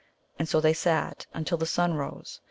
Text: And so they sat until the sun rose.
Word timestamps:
And 0.39 0.49
so 0.49 0.59
they 0.59 0.73
sat 0.73 1.27
until 1.31 1.59
the 1.59 1.67
sun 1.67 1.93
rose. 1.93 2.39